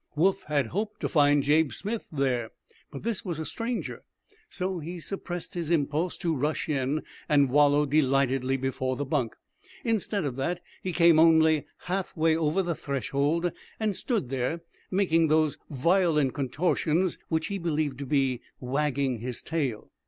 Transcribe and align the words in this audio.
Woof 0.15 0.41
had 0.47 0.65
hoped 0.65 0.99
to 1.01 1.07
find 1.07 1.43
Jabe 1.43 1.69
Smith 1.69 2.05
there. 2.11 2.49
But 2.89 3.03
this 3.03 3.23
was 3.23 3.37
a 3.37 3.45
stranger, 3.45 4.01
so 4.49 4.79
he 4.79 4.99
suppressed 4.99 5.53
his 5.53 5.69
impulse 5.69 6.17
to 6.17 6.33
rush 6.35 6.67
in 6.67 7.03
and 7.29 7.51
wallow 7.51 7.85
delightedly 7.85 8.57
before 8.57 8.95
the 8.95 9.05
bunk. 9.05 9.35
Instead 9.85 10.25
of 10.25 10.37
that, 10.37 10.59
he 10.81 10.91
came 10.91 11.19
only 11.19 11.67
half 11.83 12.17
way 12.17 12.35
over 12.35 12.63
the 12.63 12.73
threshold, 12.73 13.51
and 13.79 13.95
stood 13.95 14.29
there 14.29 14.61
making 14.89 15.27
those 15.27 15.55
violent 15.69 16.33
contortions 16.33 17.19
which 17.29 17.45
he 17.49 17.59
believed 17.59 17.99
to 17.99 18.07
be 18.07 18.41
wagging 18.59 19.19
his 19.19 19.43
tail. 19.43 19.91